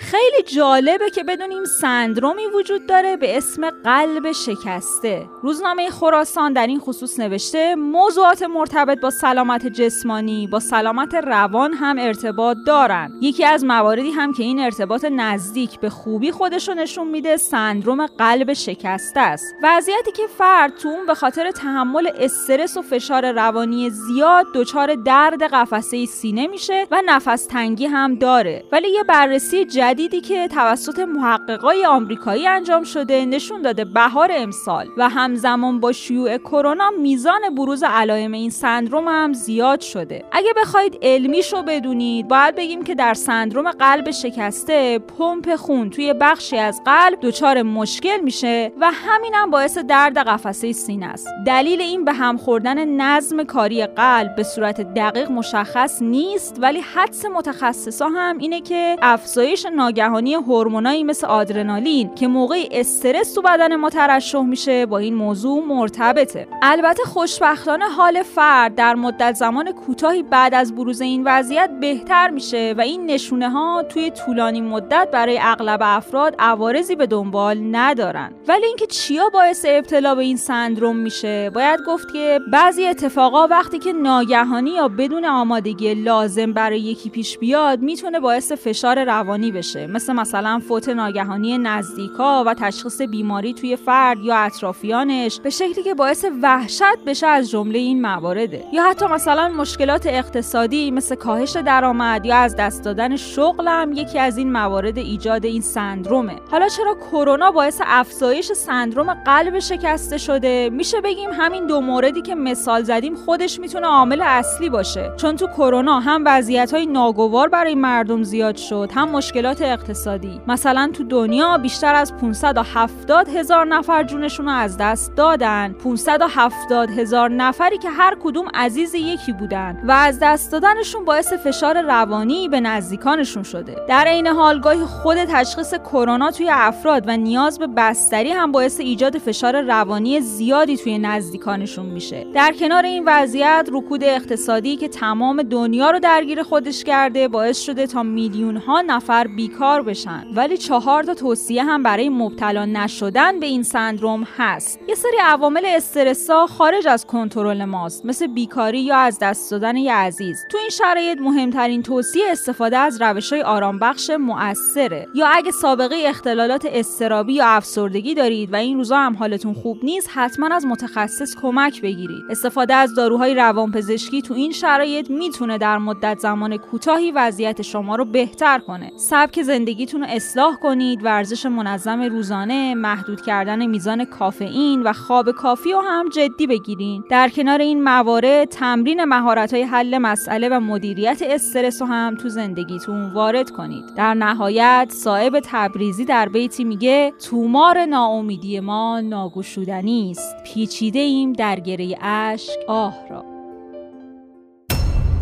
خیلی 0.00 0.42
جالبه 0.46 1.10
که 1.10 1.24
بدونیم 1.24 1.64
سندرومی 1.64 2.46
وجود 2.46 2.86
داره 2.86 3.16
به 3.16 3.36
اسم 3.36 3.70
قلب 3.70 4.32
شکسته. 4.32 5.26
روزنامه 5.42 5.90
خراسان 5.90 6.52
در 6.52 6.66
این 6.66 6.80
خصوص 6.80 7.20
نوشته 7.20 7.74
موضوعات 7.74 8.42
مرتبط 8.42 9.00
با 9.00 9.10
سلامت 9.10 9.66
جسمانی 9.66 10.46
با 10.46 10.60
سلامت 10.60 11.14
روان 11.14 11.72
هم 11.72 11.96
ارتباط 11.98 12.56
دارن. 12.66 13.12
یکی 13.20 13.44
از 13.44 13.64
مواردی 13.64 14.10
هم 14.10 14.32
که 14.32 14.42
این 14.42 14.60
ارتباط 14.60 15.04
نزدیک 15.04 15.80
به 15.80 15.90
خوبی 15.90 16.30
خودشو 16.30 16.74
نشون 16.74 17.08
میده 17.08 17.36
سندروم 17.36 18.06
قلب 18.06 18.52
شکسته 18.52 19.20
است. 19.20 19.54
وضعیتی 19.62 20.12
که 20.12 20.26
فرد 20.38 20.76
تو 20.76 20.88
اون 20.88 21.06
به 21.06 21.14
خاطر 21.14 21.50
تحمل 21.50 22.10
استرس 22.18 22.76
و 22.76 22.82
فشار 22.82 23.32
روانی 23.32 23.90
زیاد 23.90 24.46
دچار 24.54 24.94
درد 24.94 25.42
قفسه 25.42 26.06
سینه 26.06 26.46
میشه 26.46 26.86
و 26.90 27.02
نفس 27.06 27.46
تنگی 27.46 27.86
هم 27.86 28.14
داره. 28.14 28.64
ولی 28.72 28.88
یه 28.88 29.04
بررسی 29.04 29.64
جدیدی 29.88 30.20
که 30.20 30.48
توسط 30.48 30.98
محققای 30.98 31.86
آمریکایی 31.86 32.46
انجام 32.46 32.84
شده 32.84 33.24
نشون 33.24 33.62
داده 33.62 33.84
بهار 33.84 34.30
امسال 34.32 34.88
و 34.96 35.08
همزمان 35.08 35.80
با 35.80 35.92
شیوع 35.92 36.38
کرونا 36.38 36.90
میزان 37.00 37.54
بروز 37.56 37.82
علائم 37.82 38.32
این 38.32 38.50
سندروم 38.50 39.08
هم 39.08 39.32
زیاد 39.32 39.80
شده. 39.80 40.24
اگه 40.32 40.52
بخواید 40.56 40.98
علمیشو 41.02 41.62
بدونید 41.62 42.28
باید 42.28 42.56
بگیم 42.56 42.84
که 42.84 42.94
در 42.94 43.14
سندروم 43.14 43.70
قلب 43.70 44.10
شکسته 44.10 44.98
پمپ 44.98 45.56
خون 45.56 45.90
توی 45.90 46.14
بخشی 46.20 46.56
از 46.56 46.80
قلب 46.84 47.18
دچار 47.22 47.62
مشکل 47.62 48.20
میشه 48.20 48.72
و 48.80 48.90
همینم 48.94 49.50
باعث 49.50 49.78
درد 49.78 50.18
قفسه 50.18 50.72
سینه 50.72 51.06
است. 51.06 51.28
دلیل 51.46 51.80
این 51.80 52.04
به 52.04 52.12
هم 52.12 52.36
خوردن 52.36 52.84
نظم 52.84 53.44
کاری 53.44 53.86
قلب 53.86 54.36
به 54.36 54.42
صورت 54.42 54.94
دقیق 54.94 55.30
مشخص 55.30 56.02
نیست 56.02 56.56
ولی 56.60 56.80
حدس 56.80 57.24
متخصصا 57.24 58.08
هم 58.08 58.38
اینه 58.38 58.60
که 58.60 58.96
افزایش 59.02 59.66
ناگهانی 59.78 60.34
هورمونایی 60.34 61.04
مثل 61.04 61.26
آدرنالین 61.26 62.14
که 62.14 62.28
موقع 62.28 62.68
استرس 62.72 63.34
تو 63.34 63.42
بدن 63.42 63.76
ما 63.76 63.90
ترشح 63.90 64.42
میشه 64.42 64.86
با 64.86 64.98
این 64.98 65.14
موضوع 65.14 65.64
مرتبطه. 65.66 66.48
البته 66.62 67.02
خوشبختانه 67.04 67.84
حال 67.84 68.22
فرد 68.22 68.74
در 68.74 68.94
مدت 68.94 69.34
زمان 69.34 69.72
کوتاهی 69.72 70.22
بعد 70.22 70.54
از 70.54 70.74
بروز 70.74 71.00
این 71.00 71.22
وضعیت 71.24 71.70
بهتر 71.80 72.30
میشه 72.30 72.74
و 72.78 72.80
این 72.80 73.06
نشونه 73.06 73.50
ها 73.50 73.82
توی 73.82 74.10
طولانی 74.10 74.60
مدت 74.60 75.08
برای 75.12 75.38
اغلب 75.42 75.80
افراد 75.82 76.34
عوارضی 76.38 76.96
به 76.96 77.06
دنبال 77.06 77.58
ندارن. 77.76 78.32
ولی 78.48 78.66
اینکه 78.66 78.86
چیا 78.86 79.28
باعث 79.28 79.66
ابتلا 79.68 80.14
به 80.14 80.22
این 80.22 80.36
سندروم 80.36 80.96
میشه 80.96 81.50
باید 81.50 81.80
گفت 81.86 82.12
که 82.12 82.40
بعضی 82.52 82.86
اتفاقا 82.86 83.46
وقتی 83.46 83.78
که 83.78 83.92
ناگهانی 83.92 84.70
یا 84.70 84.88
بدون 84.88 85.24
آمادگی 85.24 85.94
لازم 85.94 86.52
برای 86.52 86.80
یکی 86.80 87.10
پیش 87.10 87.38
بیاد 87.38 87.80
می‌تونه 87.80 88.20
باعث 88.20 88.52
فشار 88.52 89.04
روانی 89.04 89.52
بشه. 89.52 89.67
بشه 89.68 89.86
مثل 89.86 90.12
مثلا 90.12 90.60
فوت 90.68 90.88
ناگهانی 90.88 91.58
نزدیکا 91.58 92.44
و 92.46 92.54
تشخیص 92.54 93.02
بیماری 93.02 93.54
توی 93.54 93.76
فرد 93.76 94.18
یا 94.22 94.36
اطرافیانش 94.36 95.40
به 95.40 95.50
شکلی 95.50 95.82
که 95.82 95.94
باعث 95.94 96.24
وحشت 96.42 96.98
بشه 97.06 97.26
از 97.26 97.50
جمله 97.50 97.78
این 97.78 98.02
موارده 98.02 98.64
یا 98.72 98.82
حتی 98.82 99.06
مثلا 99.06 99.48
مشکلات 99.48 100.06
اقتصادی 100.06 100.90
مثل 100.90 101.14
کاهش 101.14 101.56
درآمد 101.56 102.26
یا 102.26 102.36
از 102.36 102.56
دست 102.56 102.84
دادن 102.84 103.16
شغلم 103.16 103.92
یکی 103.92 104.18
از 104.18 104.38
این 104.38 104.52
موارد 104.52 104.98
ایجاد 104.98 105.44
این 105.44 105.62
سندرومه. 105.62 106.36
حالا 106.50 106.68
چرا 106.68 106.94
کرونا 106.94 107.50
باعث 107.50 107.80
افزایش 107.84 108.52
سندروم 108.52 109.14
قلب 109.14 109.58
شکسته 109.58 110.18
شده؟ 110.18 110.70
میشه 110.72 111.00
بگیم 111.00 111.30
همین 111.32 111.66
دو 111.66 111.80
موردی 111.80 112.22
که 112.22 112.34
مثال 112.34 112.82
زدیم 112.82 113.14
خودش 113.14 113.60
می‌تونه 113.60 113.86
عامل 113.86 114.22
اصلی 114.22 114.68
باشه. 114.68 115.12
چون 115.16 115.36
تو 115.36 115.46
کرونا 115.46 116.00
هم 116.00 116.22
وضعیت 116.26 116.74
های 116.74 116.86
ناگوار 116.86 117.48
برای 117.48 117.74
مردم 117.74 118.22
زیاد 118.22 118.56
شد 118.56 118.90
هم 118.94 119.08
مشکلات 119.08 119.57
اقتصادی. 119.64 120.40
مثلا 120.46 120.90
تو 120.92 121.04
دنیا 121.04 121.58
بیشتر 121.58 121.94
از 121.94 122.16
570 122.16 123.28
هزار 123.28 123.66
نفر 123.66 124.02
جونشون 124.02 124.46
رو 124.46 124.52
از 124.52 124.76
دست 124.76 125.16
دادن. 125.16 125.72
570 125.72 126.90
هزار 126.90 127.30
نفری 127.30 127.78
که 127.78 127.90
هر 127.90 128.16
کدوم 128.22 128.48
عزیز 128.54 128.94
یکی 128.94 129.32
بودن 129.32 129.82
و 129.84 129.92
از 129.92 130.18
دست 130.22 130.52
دادنشون 130.52 131.04
باعث 131.04 131.32
فشار 131.32 131.82
روانی 131.82 132.48
به 132.48 132.60
نزدیکانشون 132.60 133.42
شده. 133.42 133.76
در 133.88 134.04
عین 134.04 134.26
حال 134.26 134.60
گاهی 134.60 134.84
خود 134.84 135.24
تشخیص 135.24 135.74
کرونا 135.74 136.30
توی 136.30 136.50
افراد 136.52 137.04
و 137.06 137.16
نیاز 137.16 137.58
به 137.58 137.66
بستری 137.66 138.30
هم 138.30 138.52
باعث 138.52 138.80
ایجاد 138.80 139.18
فشار 139.18 139.60
روانی 139.62 140.20
زیادی 140.20 140.76
توی 140.76 140.98
نزدیکانشون 140.98 141.86
میشه. 141.86 142.26
در 142.34 142.52
کنار 142.52 142.84
این 142.84 143.04
وضعیت 143.06 143.68
رکود 143.72 144.04
اقتصادی 144.04 144.76
که 144.76 144.88
تمام 144.88 145.42
دنیا 145.42 145.90
رو 145.90 145.98
درگیر 145.98 146.42
خودش 146.42 146.84
کرده 146.84 147.28
باعث 147.28 147.60
شده 147.60 147.86
تا 147.86 148.02
میلیون 148.02 148.56
ها 148.56 148.80
نفر 148.80 149.26
بیکار 149.48 149.82
بشن. 149.82 150.24
ولی 150.34 150.56
چهار 150.56 151.02
تا 151.02 151.14
توصیه 151.14 151.64
هم 151.64 151.82
برای 151.82 152.08
مبتلا 152.08 152.64
نشدن 152.64 153.40
به 153.40 153.46
این 153.46 153.62
سندروم 153.62 154.26
هست. 154.38 154.80
یه 154.88 154.94
سری 154.94 155.16
عوامل 155.22 155.62
استرسا 155.64 156.46
خارج 156.46 156.88
از 156.88 157.06
کنترل 157.06 157.64
ماست 157.64 158.06
مثل 158.06 158.26
بیکاری 158.26 158.80
یا 158.80 158.96
از 158.96 159.18
دست 159.18 159.50
دادن 159.50 159.76
یه 159.76 159.94
عزیز. 159.94 160.44
تو 160.50 160.58
این 160.58 160.68
شرایط 160.68 161.18
مهمترین 161.20 161.82
توصیه 161.82 162.24
استفاده 162.30 162.78
از 162.78 163.02
روش 163.02 163.32
های 163.32 163.42
آرامبخش 163.42 164.10
مؤثره. 164.10 165.06
یا 165.14 165.26
اگه 165.26 165.50
سابقه 165.50 165.96
اختلالات 166.04 166.66
استرابی 166.70 167.32
یا 167.32 167.46
افسردگی 167.46 168.14
دارید 168.14 168.52
و 168.52 168.56
این 168.56 168.76
روزا 168.76 168.96
هم 168.96 169.16
حالتون 169.16 169.54
خوب 169.54 169.78
نیست 169.82 170.10
حتما 170.14 170.54
از 170.54 170.66
متخصص 170.66 171.34
کمک 171.42 171.82
بگیرید. 171.82 172.22
استفاده 172.30 172.74
از 172.74 172.94
داروهای 172.94 173.34
روانپزشکی 173.34 174.22
تو 174.22 174.34
این 174.34 174.52
شرایط 174.52 175.10
می‌تونه 175.10 175.58
در 175.58 175.78
مدت 175.78 176.18
زمان 176.18 176.56
کوتاهی 176.56 177.10
وضعیت 177.10 177.62
شما 177.62 177.96
رو 177.96 178.04
بهتر 178.04 178.58
کنه. 178.58 178.92
سبک 179.28 179.42
زندگیتون 179.42 180.00
رو 180.00 180.06
اصلاح 180.10 180.56
کنید 180.56 181.04
ورزش 181.04 181.46
منظم 181.46 182.02
روزانه 182.02 182.74
محدود 182.74 183.20
کردن 183.20 183.66
میزان 183.66 184.04
کافئین 184.04 184.82
و 184.82 184.92
خواب 184.92 185.30
کافی 185.32 185.72
رو 185.72 185.80
هم 185.80 186.08
جدی 186.08 186.46
بگیرین. 186.46 187.04
در 187.10 187.28
کنار 187.28 187.58
این 187.58 187.82
موارد 187.82 188.48
تمرین 188.48 189.04
مهارت 189.04 189.54
های 189.54 189.62
حل 189.62 189.98
مسئله 189.98 190.48
و 190.48 190.60
مدیریت 190.60 191.22
استرس 191.22 191.82
رو 191.82 191.88
هم 191.88 192.14
تو 192.14 192.28
زندگیتون 192.28 193.12
وارد 193.12 193.50
کنید. 193.50 193.84
در 193.96 194.14
نهایت 194.14 194.92
صاحب 194.92 195.40
تبریزی 195.44 196.04
در 196.04 196.28
بیتی 196.28 196.64
میگه 196.64 197.12
تومار 197.30 197.86
ناامیدی 197.86 198.60
ما 198.60 199.00
ناگشودنی 199.00 200.10
است. 200.10 200.34
پیچیده 200.44 200.98
ایم 200.98 201.32
در 201.32 201.60
گره 201.60 201.98
اشک. 202.02 202.58
آه 202.68 202.94
را. 203.10 203.37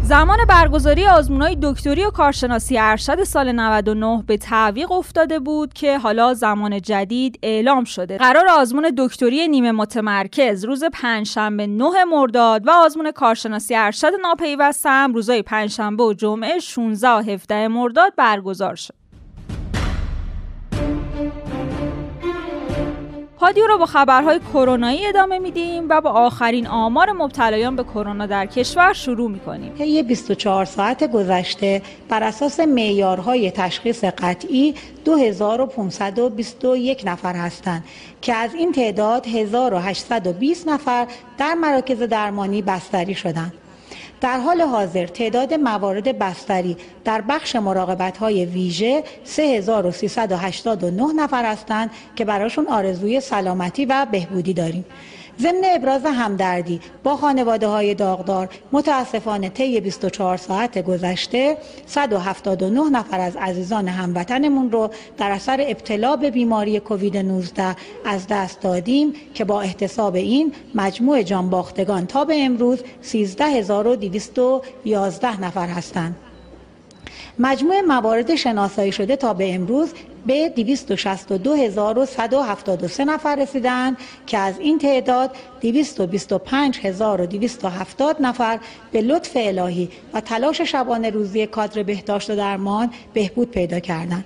زمان 0.08 0.38
برگزاری 0.48 1.04
های 1.04 1.56
دکتری 1.62 2.04
و 2.04 2.10
کارشناسی 2.10 2.78
ارشد 2.78 3.24
سال 3.24 3.52
99 3.52 4.24
به 4.26 4.36
تعویق 4.36 4.92
افتاده 4.92 5.38
بود 5.38 5.72
که 5.72 5.98
حالا 5.98 6.34
زمان 6.34 6.80
جدید 6.80 7.38
اعلام 7.42 7.84
شده. 7.84 8.16
قرار 8.18 8.48
آزمون 8.48 8.92
دکتری 8.98 9.48
نیمه 9.48 9.72
متمرکز 9.72 10.64
روز 10.64 10.84
پنجشنبه 10.92 11.66
9 11.66 12.04
مرداد 12.04 12.66
و 12.66 12.70
آزمون 12.70 13.10
کارشناسی 13.10 13.74
ارشد 13.74 14.12
ناپیوسته 14.22 14.88
هم 14.90 15.14
روزهای 15.14 15.42
پنجشنبه 15.42 16.02
و 16.04 16.12
جمعه 16.12 16.58
16 16.58 17.08
و 17.08 17.18
17 17.18 17.68
مرداد 17.68 18.12
برگزار 18.16 18.74
شد. 18.74 19.05
پادیو 23.40 23.66
رو 23.66 23.78
با 23.78 23.86
خبرهای 23.86 24.40
کرونایی 24.52 25.06
ادامه 25.06 25.38
میدیم 25.38 25.86
و 25.88 26.00
با 26.00 26.10
آخرین 26.10 26.66
آمار 26.66 27.12
مبتلایان 27.12 27.76
به 27.76 27.84
کرونا 27.84 28.26
در 28.26 28.46
کشور 28.46 28.92
شروع 28.92 29.30
می‌کنیم. 29.30 29.72
طی 29.78 30.02
24 30.02 30.64
ساعت 30.64 31.12
گذشته 31.12 31.82
بر 32.08 32.22
اساس 32.22 32.60
معیارهای 32.60 33.50
تشخیص 33.50 34.04
قطعی 34.04 34.74
2521 35.04 37.02
نفر 37.06 37.34
هستند 37.34 37.84
که 38.22 38.34
از 38.34 38.54
این 38.54 38.72
تعداد 38.72 39.26
1820 39.26 40.68
نفر 40.68 41.06
در 41.38 41.54
مراکز 41.54 42.02
درمانی 42.02 42.62
بستری 42.62 43.14
شدند. 43.14 43.52
در 44.20 44.38
حال 44.40 44.60
حاضر 44.60 45.06
تعداد 45.06 45.54
موارد 45.54 46.18
بستری 46.18 46.76
در 47.04 47.20
بخش 47.20 47.56
مراقبت 47.56 48.18
های 48.18 48.44
ویژه 48.44 49.04
3389 49.24 51.12
نفر 51.16 51.44
هستند 51.44 51.90
که 52.16 52.24
براشون 52.24 52.66
آرزوی 52.66 53.20
سلامتی 53.20 53.84
و 53.84 54.06
بهبودی 54.10 54.52
داریم. 54.52 54.84
ضمن 55.40 55.62
ابراز 55.74 56.04
همدردی 56.04 56.80
با 57.02 57.16
خانواده 57.16 57.66
های 57.66 57.94
داغدار 57.94 58.48
متاسفانه 58.72 59.48
طی 59.48 59.80
24 59.80 60.36
ساعت 60.36 60.78
گذشته 60.78 61.56
179 61.86 62.90
نفر 62.90 63.20
از 63.20 63.36
عزیزان 63.36 63.88
هموطنمون 63.88 64.70
رو 64.70 64.90
در 65.18 65.30
اثر 65.30 65.64
ابتلا 65.68 66.16
به 66.16 66.30
بیماری 66.30 66.80
کووید 66.80 67.16
19 67.16 67.76
از 68.04 68.26
دست 68.26 68.60
دادیم 68.60 69.12
که 69.34 69.44
با 69.44 69.60
احتساب 69.60 70.14
این 70.14 70.52
مجموع 70.74 71.22
جانباختگان 71.22 72.06
تا 72.06 72.24
به 72.24 72.44
امروز 72.44 72.82
13211 73.02 75.40
نفر 75.40 75.68
هستند. 75.68 76.16
مجموع 77.38 77.80
موارد 77.80 78.34
شناسایی 78.34 78.92
شده 78.92 79.16
تا 79.16 79.34
به 79.34 79.54
امروز 79.54 79.92
به 80.26 80.48
262173 80.48 83.04
نفر 83.04 83.36
رسیدند 83.36 83.96
که 84.26 84.38
از 84.38 84.58
این 84.58 84.78
تعداد 84.78 85.36
225270 85.60 88.16
نفر 88.20 88.60
به 88.92 89.02
لطف 89.02 89.32
الهی 89.34 89.88
و 90.14 90.20
تلاش 90.20 90.60
شبانه 90.60 91.10
روزی 91.10 91.46
کادر 91.46 91.82
بهداشت 91.82 92.30
و 92.30 92.36
درمان 92.36 92.90
بهبود 93.14 93.50
پیدا 93.50 93.80
کردند. 93.80 94.24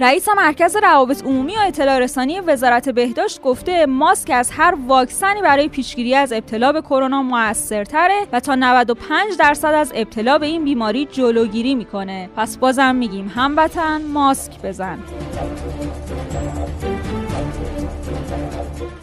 رئیس 0.00 0.28
مرکز 0.28 0.76
روابط 0.76 1.24
عمومی 1.24 1.56
و 1.56 1.58
اطلاع 1.66 1.98
رسانی 1.98 2.40
وزارت 2.40 2.88
بهداشت 2.88 3.42
گفته 3.42 3.86
ماسک 3.86 4.30
از 4.30 4.50
هر 4.50 4.74
واکسنی 4.86 5.42
برای 5.42 5.68
پیشگیری 5.68 6.14
از 6.14 6.32
ابتلا 6.32 6.72
به 6.72 6.80
کرونا 6.80 7.22
موثرتره 7.22 8.26
و 8.32 8.40
تا 8.40 8.54
95 8.54 9.36
درصد 9.38 9.74
از 9.74 9.92
ابتلا 9.94 10.38
به 10.38 10.46
این 10.46 10.64
بیماری 10.64 11.04
جلوگیری 11.04 11.74
می‌کنه. 11.74 12.30
پس 12.36 12.56
بازم 12.58 12.94
میگیم 12.94 13.32
هموطن 13.34 14.02
ماسک 14.02 14.62
بزن. 14.62 14.98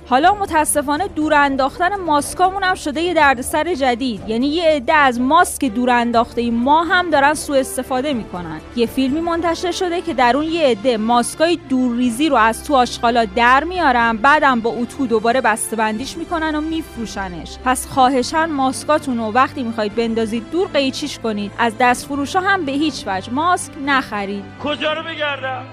حالا 0.10 0.34
متاسفانه 0.34 1.08
دور 1.08 1.34
انداختن 1.34 1.96
ماسکامون 1.96 2.64
هم 2.64 2.76
شده 2.76 3.02
یه 3.02 3.14
دردسر 3.14 3.74
جدید. 3.74 4.30
یعنی 4.30 4.48
یه 4.48 4.64
عده 4.64 4.94
از 4.94 5.20
ماسک 5.20 5.66
دور 5.66 5.90
انداخته 5.90 6.52
ما 6.52 6.84
هم 6.84 7.10
دارن 7.10 7.34
سوء 7.34 7.60
استفاده 7.60 8.14
می‌کنن. 8.14 8.62
یه 8.76 8.86
فیلمی 8.86 9.20
منتشر 9.20 9.72
شده 9.72 10.02
که 10.02 10.14
در 10.14 10.38
اون 10.38 10.46
یه 10.46 10.68
عده 10.68 10.98
ماسکای 10.98 11.60
دورریزی 11.70 12.30
رو 12.30 12.36
از 12.36 12.64
تو 12.64 12.76
آشغالا 12.76 13.26
در 13.26 13.64
میارن 13.64 14.18
بعدم 14.18 14.60
با 14.60 14.70
اتو 14.70 15.08
دوباره 15.08 15.42
بسته‌بندیش 15.42 16.18
می‌کنن 16.18 16.56
و 16.56 16.62
میفروشنش. 16.62 17.58
پس 17.66 17.88
خواهشان 17.88 18.52
ماسکاتون 18.52 19.18
رو 19.18 19.32
وقتی 19.32 19.64
می‌خواید 19.64 19.96
بندازید 19.96 20.52
دور 20.52 20.68
قیچیش 20.68 21.20
کنید. 21.20 21.52
از 21.58 21.74
دست 21.80 22.06
فروشا 22.06 22.40
هم 22.40 22.66
به 22.66 22.72
هیچ 22.72 23.04
وجه. 23.08 23.34
ماسک 23.34 23.72
نخرید. 23.86 24.44
کجا 24.64 24.94
رو 24.94 25.04
بگردم؟ 25.04 25.66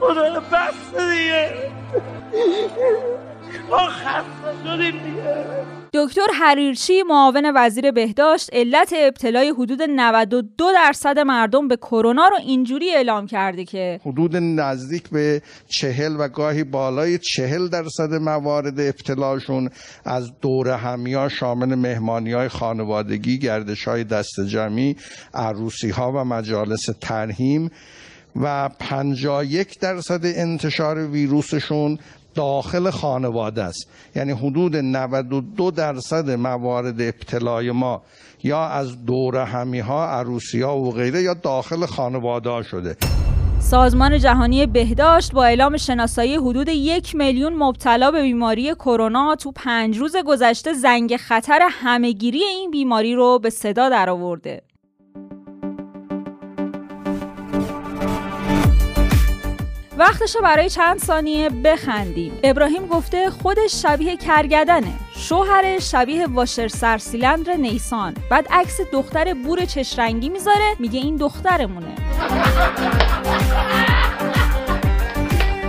خدا 0.00 0.40
بس 0.40 1.00
دیگه. 1.00 1.72
دکتر 5.94 6.26
حریرچی 6.40 7.02
معاون 7.02 7.52
وزیر 7.56 7.90
بهداشت 7.90 8.50
علت 8.52 8.94
ابتلای 8.96 9.50
حدود 9.50 9.82
92 9.82 10.72
درصد 10.74 11.18
مردم 11.18 11.68
به 11.68 11.76
کرونا 11.76 12.28
رو 12.28 12.36
اینجوری 12.36 12.90
اعلام 12.90 13.26
کرده 13.26 13.64
که 13.64 14.00
حدود 14.06 14.36
نزدیک 14.36 15.10
به 15.10 15.42
چهل 15.68 16.16
و 16.18 16.28
گاهی 16.28 16.64
بالای 16.64 17.18
چهل 17.18 17.68
درصد 17.68 18.14
موارد 18.14 18.80
ابتلاشون 18.80 19.70
از 20.04 20.40
دور 20.40 20.68
همیا 20.68 21.28
شامل 21.28 21.74
مهمانی 21.74 22.32
های 22.32 22.48
خانوادگی 22.48 23.38
گردش 23.38 23.88
های 23.88 24.04
دست 24.04 24.40
جمعی 24.40 24.96
عروسی 25.34 25.90
ها 25.90 26.12
و 26.12 26.24
مجالس 26.24 26.88
ترهیم 27.00 27.70
و 28.36 28.68
51 28.78 29.78
درصد 29.78 30.20
انتشار 30.24 31.06
ویروسشون 31.06 31.98
داخل 32.34 32.90
خانواده 32.90 33.62
است 33.62 33.88
یعنی 34.16 34.32
حدود 34.32 34.76
92 34.76 35.70
درصد 35.70 36.30
موارد 36.30 37.00
ابتلای 37.00 37.70
ما 37.70 38.02
یا 38.42 38.66
از 38.66 39.04
دور 39.04 39.36
همی 39.36 39.78
ها 39.78 40.06
عروسی 40.06 40.60
ها 40.60 40.78
و 40.78 40.92
غیره 40.92 41.22
یا 41.22 41.34
داخل 41.34 41.86
خانواده 41.86 42.50
ها 42.50 42.62
شده 42.62 42.96
سازمان 43.60 44.18
جهانی 44.18 44.66
بهداشت 44.66 45.32
با 45.32 45.44
اعلام 45.44 45.76
شناسایی 45.76 46.36
حدود 46.36 46.68
یک 46.68 47.14
میلیون 47.14 47.54
مبتلا 47.54 48.10
به 48.10 48.22
بیماری 48.22 48.74
کرونا 48.74 49.36
تو 49.36 49.52
پنج 49.52 49.98
روز 49.98 50.16
گذشته 50.16 50.72
زنگ 50.72 51.16
خطر 51.16 51.60
همهگیری 51.70 52.42
این 52.42 52.70
بیماری 52.70 53.14
رو 53.14 53.38
به 53.38 53.50
صدا 53.50 53.88
درآورده. 53.88 54.62
وقتشه 59.98 60.40
برای 60.40 60.70
چند 60.70 60.98
ثانیه 60.98 61.48
بخندیم. 61.48 62.38
ابراهیم 62.42 62.86
گفته 62.86 63.30
خودش 63.30 63.82
شبیه 63.82 64.16
کرگدنه. 64.16 64.92
شوهرش 65.16 65.90
شبیه 65.90 66.26
واشر 66.26 66.68
سرسیلندر 66.68 67.54
نیسان. 67.54 68.14
بعد 68.30 68.46
عکس 68.50 68.80
دختر 68.92 69.34
بور 69.34 69.64
چشرنگی 69.64 70.28
می‌ذاره 70.28 70.76
میگه 70.78 71.00
این 71.00 71.16
دخترمونه. 71.16 71.94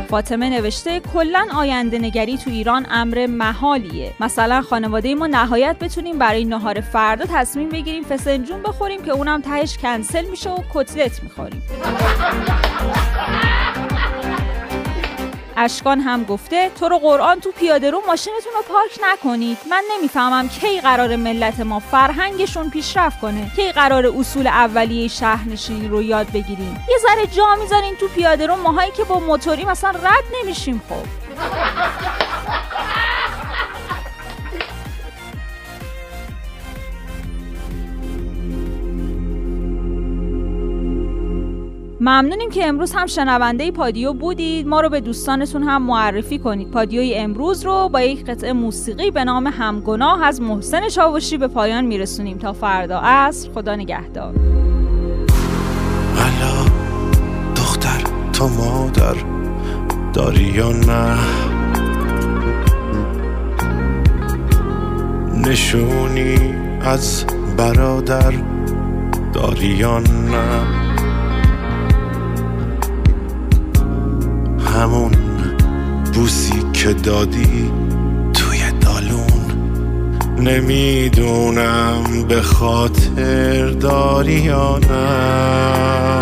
فاطمه 0.09 0.49
نوشته 0.49 0.99
کلا 0.99 1.47
آینده 1.55 1.99
نگری 1.99 2.37
تو 2.37 2.49
ایران 2.49 2.87
امر 2.91 3.25
محالیه. 3.25 4.11
مثلا 4.19 4.61
خانواده 4.61 5.15
ما 5.15 5.27
نهایت 5.27 5.75
بتونیم 5.79 6.19
برای 6.19 6.45
نهار 6.45 6.81
فردا 6.81 7.25
تصمیم 7.33 7.69
بگیریم 7.69 8.03
فسنجون 8.03 8.61
بخوریم 8.61 9.03
که 9.03 9.11
اونم 9.11 9.41
تهش 9.41 9.77
کنسل 9.77 10.25
میشه 10.25 10.49
و 10.49 10.59
کتلت 10.73 11.23
می‌خوریم. 11.23 11.61
اشکان 15.57 15.99
هم 15.99 16.23
گفته 16.23 16.71
تو 16.79 16.89
رو 16.89 16.99
قرآن 16.99 17.39
تو 17.39 17.51
پیاده 17.51 17.91
رو 17.91 18.01
ماشینتون 18.07 18.53
رو 18.53 18.61
پارک 18.61 18.99
نکنید. 19.11 19.57
من 19.69 19.83
نمی‌فهمم 19.97 20.49
کی 20.49 20.81
قرار 20.81 21.15
ملت 21.15 21.59
ما 21.59 21.79
فرهنگشون 21.79 22.69
پیشرفت 22.69 23.19
کنه. 23.19 23.51
کی 23.55 23.71
قرار 23.71 24.05
اصول 24.05 24.47
اولیه 24.47 25.07
شهرنشینی 25.07 25.87
رو 25.87 26.01
یاد 26.01 26.27
بگیریم. 26.27 26.85
یه 26.89 26.97
ذره 26.97 27.27
جا 27.27 27.55
می‌ذارین 27.61 27.95
تو 27.95 28.07
پیاده 28.07 28.47
رو 28.47 28.55
ماهایی 28.55 28.91
که 28.91 29.03
با 29.03 29.19
موتوری 29.19 29.65
مثلا 29.65 29.91
رد 29.91 30.23
نمیشیم 30.43 30.81
خب. 30.89 32.22
ممنونیم 42.03 42.49
که 42.49 42.65
امروز 42.65 42.93
هم 42.95 43.05
شنونده 43.05 43.71
پادیو 43.71 44.13
بودید. 44.13 44.67
ما 44.67 44.81
رو 44.81 44.89
به 44.89 44.99
دوستانتون 44.99 45.63
هم 45.63 45.83
معرفی 45.83 46.39
کنید. 46.39 46.71
پادیوی 46.71 47.15
امروز 47.15 47.65
رو 47.65 47.89
با 47.89 48.01
یک 48.01 48.25
قطعه 48.25 48.53
موسیقی 48.53 49.11
به 49.11 49.23
نام 49.23 49.47
همگناه 49.47 50.23
از 50.23 50.41
محسن 50.41 50.89
چاوشی 50.89 51.37
به 51.37 51.47
پایان 51.47 51.85
میرسونیم. 51.85 52.37
تا 52.37 52.53
فردا 52.53 52.99
عصر. 52.99 53.49
خدا 53.53 53.75
نگهدار. 53.75 54.33
دختر 57.55 58.03
تو 58.33 58.47
مادر 58.47 59.15
داری 60.13 60.43
یا 60.43 60.71
نه؟ 60.71 61.17
نشونی 65.47 66.55
از 66.81 67.25
برادر 67.57 68.33
داری 69.33 69.67
یا 69.67 69.99
نه؟ 69.99 70.83
همون 74.73 75.11
بوسی 76.13 76.63
که 76.73 76.93
دادی 76.93 77.71
توی 78.33 78.59
دالون. 78.81 79.43
نمی‌دونم 80.39 82.03
به 82.27 82.41
خاطر 82.41 83.65
داری 83.69 84.33
یا 84.33 84.77
نه. 84.77 86.13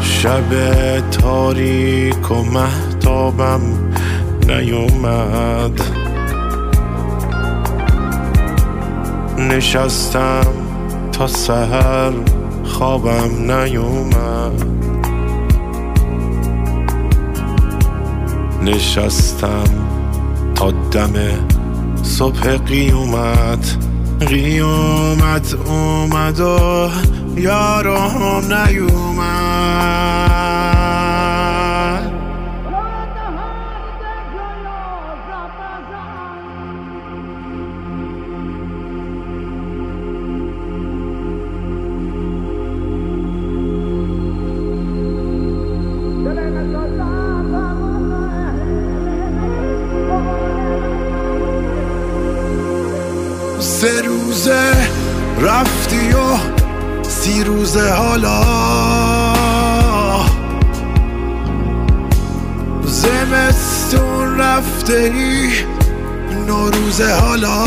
شب 0.00 1.00
تاریک 1.10 2.30
و 2.30 2.42
محتابم 2.42 3.60
نیومد. 4.48 5.80
نشستم 9.38 10.46
تا 11.12 11.26
سهر 11.26 12.12
خوابم 12.64 13.52
نیومد. 13.52 14.85
نشستم 18.66 19.64
تا 20.54 20.70
دم 20.70 21.12
صبح 22.02 22.56
قیومت 22.56 23.76
قیومت 24.20 25.54
اومد 25.54 26.40
و 26.40 26.90
یارم 27.36 28.52
نیومد. 28.52 30.06
سه 46.24 47.25
رفتی 55.40 56.12
و 56.12 56.36
سی 57.02 57.44
روزه 57.44 57.90
حالا. 57.90 58.42
زمستون 62.84 64.38
رفته 64.38 64.92
ای 64.96 65.50
نوروزه 66.46 67.14
حالا. 67.14 67.64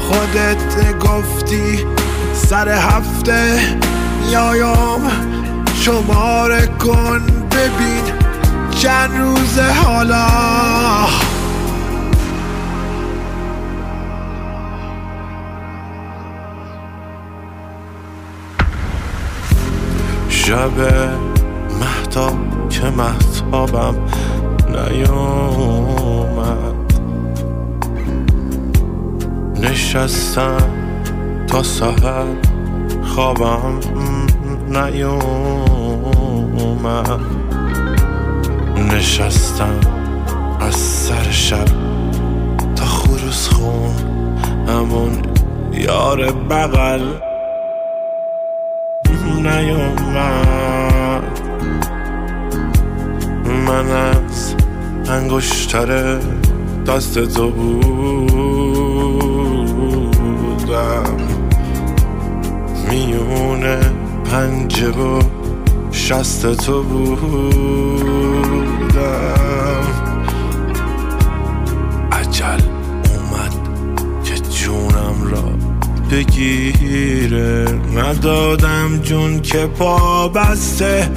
خودت 0.00 0.98
گفتی 0.98 1.86
سر 2.34 2.68
هفته 2.68 3.60
میایم 4.26 5.10
شماره 5.80 6.66
کن 6.66 7.22
ببین 7.50 8.04
چند 8.70 9.10
روزه 9.18 9.72
شب 20.52 20.80
محتاب 21.80 22.68
که 22.68 22.84
محتابم 22.90 23.94
نیومد 24.68 26.12
نشستم 29.60 30.56
تا 31.46 31.62
سهر 31.62 32.24
خوابم 33.02 33.80
نیومد 34.68 36.00
نشستم 38.76 39.80
از 40.60 40.74
سر 40.74 41.30
شب 41.30 41.68
تا 42.76 42.84
خروس 42.84 43.48
خون 43.48 43.94
همون 44.68 45.22
یار 45.72 46.32
بغل. 46.32 47.31
نیومد. 49.32 51.22
من 53.66 53.90
از 53.90 54.54
انگشتر 55.08 56.18
دست 56.86 57.24
تو 57.24 57.50
بودم. 57.50 57.92
میونه 62.90 63.80
پنجه 64.24 64.90
و 64.90 65.22
شست 65.92 66.54
تو 66.54 66.82
بودم. 66.82 67.62
بگیره 76.12 77.64
ندادم 77.96 78.98
جون 79.02 79.40
که 79.40 79.66
پا 79.66 80.28
بسته 80.28 81.10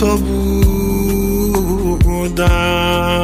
تو 0.00 0.16
بودم. 2.04 3.15